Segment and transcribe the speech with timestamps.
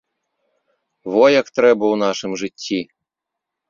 [1.17, 2.79] Во як трэба ў нашым жыцці!